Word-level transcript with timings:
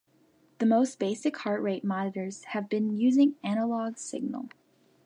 The 0.57 0.65
most 0.65 0.97
basic 0.97 1.37
heart 1.37 1.61
rate 1.61 1.83
monitors 1.83 2.43
have 2.55 2.67
been 2.69 2.97
using 2.97 3.35
analog 3.43 3.99
signal. 3.99 4.49